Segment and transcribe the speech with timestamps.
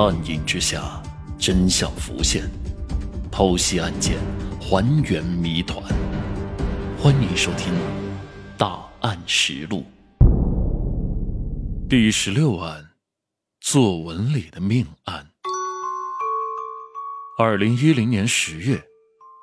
[0.00, 1.02] 暗影之下，
[1.40, 2.48] 真相浮现，
[3.32, 4.16] 剖析案件，
[4.60, 5.82] 还原谜团。
[6.96, 7.74] 欢迎收听
[8.56, 9.84] 《大案实录》
[11.88, 12.90] 第十六案：
[13.60, 15.28] 作文里的命案。
[17.36, 18.80] 二零一零年十月，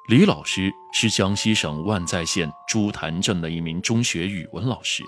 [0.08, 5.04] 李老师是江西省万载县朱潭镇的一名中学语文老师。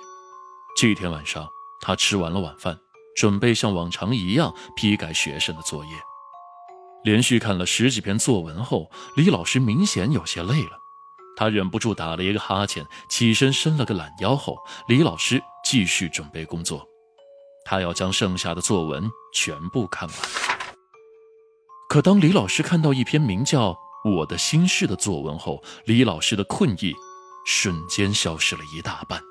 [0.75, 1.47] 这天晚上，
[1.79, 2.77] 他吃完了晚饭。
[3.17, 5.91] 准备像往常一样批改学生的作业。
[7.03, 10.77] 连续看了十几篇作文后，李老师明显有些累了，
[11.35, 14.55] 他忍不住打了一个哈欠，起身伸了个懒腰后，
[14.87, 16.87] 李老师继续准备工作。
[17.65, 20.17] 他要将剩下的作文全部看完。
[21.89, 23.71] 可当李老师看到一篇名叫
[24.15, 26.93] 《我的心事》的作文后，李老师的困意
[27.45, 29.21] 瞬间消失了一大半。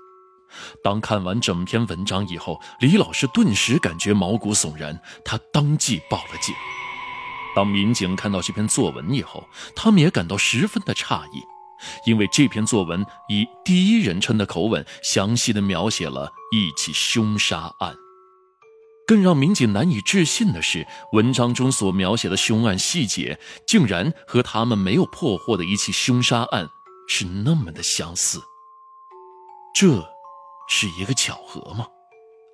[0.82, 6.54] 当看完整篇文章以后，李老师顿时感觉毛骨悚然，他当即报了警。
[7.54, 11.42] 当民警看到这篇作文以后，他们也感到十分的诧异，
[12.04, 17.96] 因为这篇作文以第一人称的口吻，详细的描写了一起凶杀案。
[19.06, 26.68] 更让民警难以置信的是，文章中所描写的凶案细节，竟然和他们没有破获的一起凶杀案
[27.08, 28.42] 是那么的相似。
[29.74, 30.15] 这。
[30.68, 31.86] 是一个巧合吗？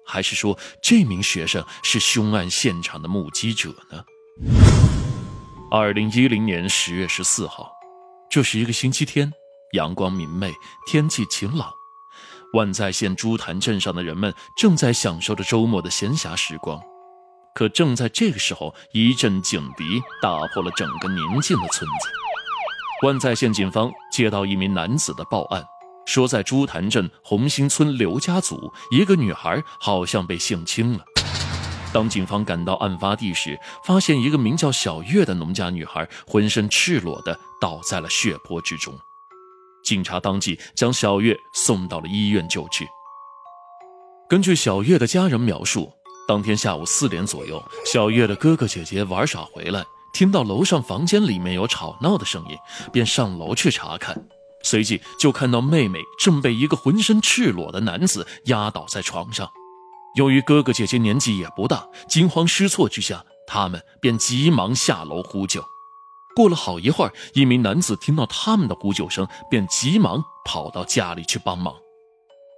[0.05, 4.05] 还是说这名学生是凶案现场的目击者呢？
[5.71, 7.71] 二零一零年十月十四号，
[8.29, 9.33] 这是一个星期天，
[9.75, 10.53] 阳光明媚，
[10.87, 11.71] 天气晴朗。
[12.53, 16.79] 万载县朱潭镇上的人们正在享受着周末的闲暇时光。
[17.55, 22.09] 可正在这个时候，一阵警笛打破了整个宁静的村子。
[23.07, 25.65] 万载县警方接到一名男子的报案。
[26.07, 31.05] 说，在朱潭镇红星村刘家组，一个女孩好像被性侵了。
[31.93, 38.95] 当警方赶到案发地时，发现一个名叫小月的农家女孩浑身赤裸的倒在了血泊之中。
[39.85, 42.87] 警察当即将小月送到了医院救治。
[44.29, 45.93] 根据小月的家人描述，
[46.27, 52.57] 当天下午四点左右，小月的哥哥姐姐玩耍回来，听到楼上房间里面有吵闹的声音，
[52.91, 54.17] 便上楼去查看。
[54.63, 59.49] 随即就看到妹妹正被一个浑身赤裸的男子压倒在床上。
[60.15, 65.65] 由于哥哥姐姐年纪也不大，惊慌失措之下，他们便急忙下楼呼救。
[66.37, 71.75] 过了好一会儿，一名男子听到他们的呼救声，便急忙跑到家里去帮忙。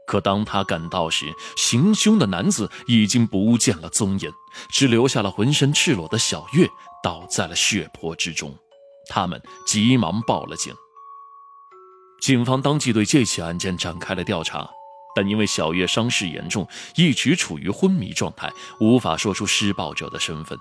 [0.07, 4.31] 可当他赶到时，行凶的男子已经不见了踪影，
[4.71, 6.69] 只留下了浑身赤裸的小月
[7.03, 8.55] 倒在了血泊之中。
[9.09, 10.75] 他们急忙报了警。
[12.25, 14.67] 警方当即对这起案件展开了调查，
[15.15, 20.59] 但因为小月伤势严重，一直处于昏迷状态，无法说出施暴者的身份。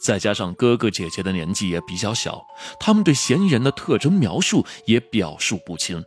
[0.00, 2.40] 再加上哥哥姐姐的年纪也比较小，
[2.78, 6.04] 他们对嫌疑人的特征描述也表述不清，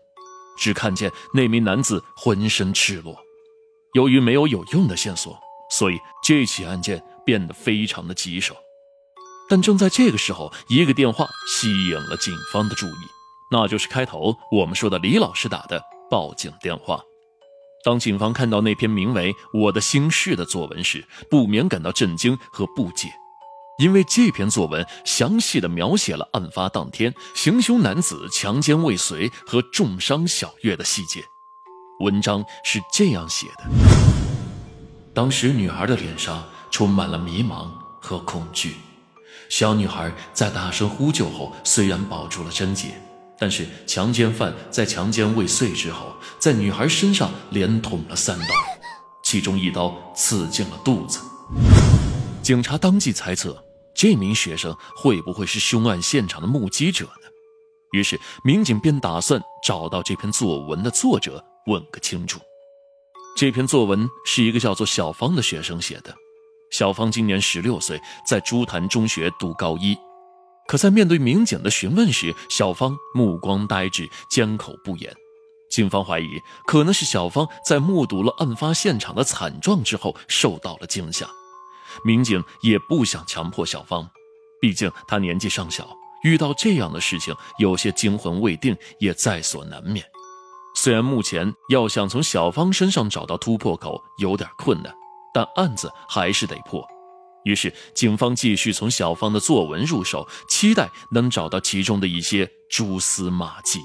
[0.58, 3.18] 只看见那名男子浑身赤裸。
[3.96, 5.38] 由于没有有用的线索，
[5.72, 8.56] 所以这起案件变得非常的棘手。
[9.50, 13.15] 但正在这个时候，一个电话吸引了警方的注意。
[13.52, 17.00] 那就是开头我们说的李老师打的报警电话。
[17.84, 23.14] 当警方看到那篇名为《我的心事》的作文时，不免感到震惊和不解，
[23.78, 31.24] 因为这篇作文详细的描写了案发当天行凶男子强奸未遂和重伤小月的细节。
[32.00, 33.66] 文章是这样写的：
[35.14, 37.70] 当时女孩的脸上充满了迷茫
[38.02, 38.78] 和恐惧，
[39.48, 43.00] 小女孩在大声呼救后，虽然保住了贞洁。
[43.38, 48.46] 但是强奸犯在强奸未遂之后，在女孩身上连捅了三刀，
[49.24, 51.20] 其中一刀刺进了肚子。
[52.42, 53.62] 警察当即猜测，
[53.94, 57.28] 这名学生会不会是凶案现场的目击者呢？
[57.92, 62.40] 于是民警便打算找到这篇作文的作者，问个清楚。
[63.38, 66.16] 这篇作文是一个叫做小芳的学生写的，
[66.72, 69.98] 小芳今年十六岁，在朱潭中学读高一。
[70.68, 75.14] 可在面对民警的询问时，小芳目光呆滞，缄口不言。
[75.70, 81.28] 警方怀疑可能是小芳在目睹了案发现场的惨状之后受到了惊吓。
[82.04, 84.10] 民警也不想强迫小芳，
[84.62, 85.88] 毕竟她年纪尚小，
[86.24, 90.06] 遇到这样的事情有些惊魂未定也在所难免。
[90.76, 94.94] 虽然目前要想从小芳身上找到突破口有点困难，
[95.34, 96.86] 但案子还是得破。
[97.46, 103.80] 于是，警方继续从小芳的作文入手，期待能找到其中的一些蛛丝马迹。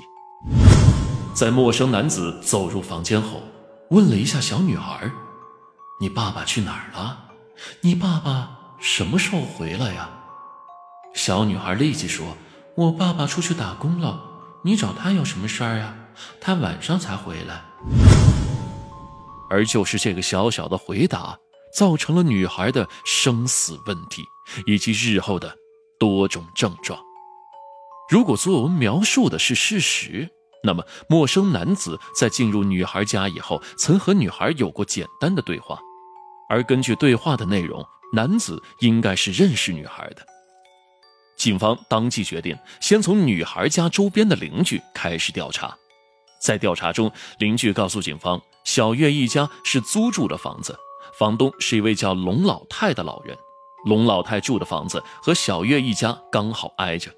[1.35, 3.43] 在陌生男子走入房间后，
[3.91, 5.11] 问了一下小女孩
[6.01, 7.19] ：“你爸爸去哪儿了？
[7.83, 10.09] 你爸爸什么时候回来呀？”
[11.13, 12.39] 小女孩立即说
[12.77, 14.23] ：“我爸爸出去打工了，
[14.65, 15.95] 你找他有什么事儿呀？
[16.41, 17.63] 他晚上才回来。”
[19.51, 21.37] 而就是这个小小的回答，
[21.73, 24.23] 造成了女孩的生死问题
[24.67, 25.55] 以及日后的
[25.99, 27.01] 多种症状。
[28.11, 30.29] 如果作文描述的是事实，
[30.65, 35.79] 那么陌生男子在进入女孩家以后，曾和女孩有过简单的对话，
[36.49, 40.27] 而根据对话的内容，男子应该是认识女孩的。
[41.37, 45.75] 警方当即决定先从女孩家周边的邻居开始调查。
[46.43, 48.41] 在调查中，邻居告诉警方。
[48.65, 50.79] 小月一家是租住的房子，
[51.21, 53.37] 房东是一位叫龙老太的老人。
[53.85, 57.11] 龙老太住的房子和小月一家刚好挨着，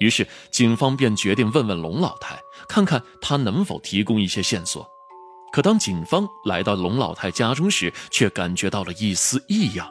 [0.00, 4.88] 于是警方便决定问问龙老太，看看她能否提供一些线索。
[5.52, 9.86] 可当警方来到龙老太家中时，却感觉到了一丝异样。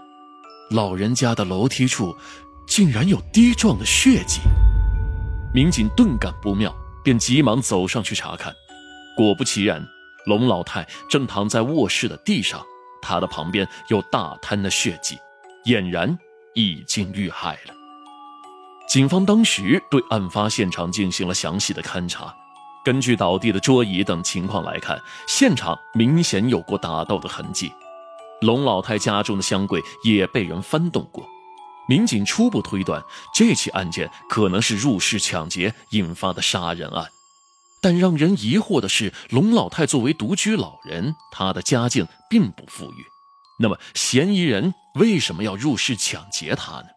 [0.71, 2.17] 老人家的楼梯处
[2.65, 4.39] 竟然有滴状的血迹，
[5.53, 8.51] 民警顿感不妙，便急忙走上去查看。
[9.15, 9.87] 果不其然。
[10.27, 12.63] 龙老太正躺在卧室的地上，
[13.01, 15.17] 他的旁边有大滩的血迹，
[15.65, 16.17] 俨然
[16.53, 17.73] 已经遇害了。
[18.87, 22.35] 警方当时对案发现场进行了详细的勘查，
[22.83, 27.71] 根据倒地的桌椅等情况来看，现场明显有过打斗的痕迹。
[28.41, 31.25] 龙老太家中的箱柜也被人翻动过，
[31.87, 33.01] 民警初步推断，
[33.33, 37.05] 这起案件可能是入室抢劫引发的杀人案。
[37.81, 43.05] 但让人疑惑的是，龙老太作为独居老人，她的家境并不富裕。
[43.59, 46.87] 那么，嫌疑人为什么要入室抢劫她呢？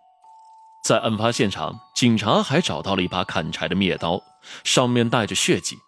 [0.85, 4.23] 在案发现场，警察还找到了一把砍柴的灭刀，
[4.63, 5.79] 上面带着血迹。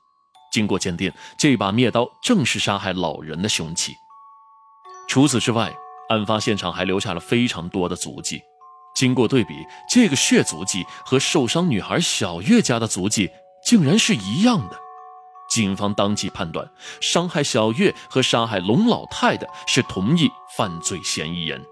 [0.51, 3.95] 经过鉴定，这把灭刀正是杀害老人的凶器。
[5.07, 5.71] 除此之外，
[6.09, 8.41] 案发现场还留下了非常多的足迹。
[8.95, 13.29] 经过对比，这个血足迹和受伤女孩小月家的足迹
[13.63, 14.81] 竟然是一样的。
[15.57, 16.69] 警方当即判断，
[17.01, 21.65] 伤害小月和杀害龙老太的是同一犯罪嫌疑人。